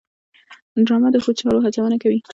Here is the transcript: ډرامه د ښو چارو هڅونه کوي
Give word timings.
ډرامه 0.85 1.09
د 1.11 1.17
ښو 1.23 1.31
چارو 1.39 1.63
هڅونه 1.65 1.97
کوي 2.03 2.19